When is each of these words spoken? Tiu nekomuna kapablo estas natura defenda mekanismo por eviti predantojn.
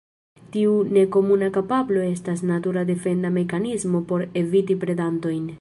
Tiu 0.53 0.71
nekomuna 0.97 1.49
kapablo 1.59 2.07
estas 2.15 2.43
natura 2.53 2.85
defenda 2.93 3.33
mekanismo 3.39 4.05
por 4.13 4.29
eviti 4.43 4.83
predantojn. 4.87 5.47